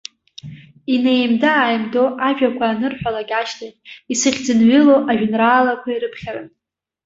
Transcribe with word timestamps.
Инеимда-ааимдо 0.93 2.03
ажәақәа 2.27 2.65
анырҳәалак 2.69 3.29
ашьҭахь, 3.39 3.77
исыхьӡынҩылоу 4.11 4.99
ажәеинраалақәа 5.09 5.89
ирыԥхьарын. 5.91 6.49